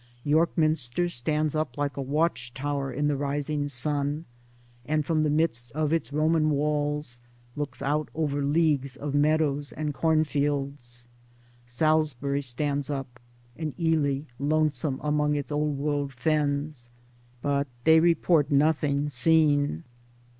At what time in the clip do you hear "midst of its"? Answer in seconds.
5.29-6.11